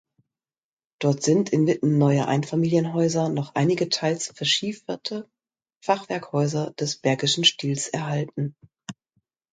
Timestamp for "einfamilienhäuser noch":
2.27-3.53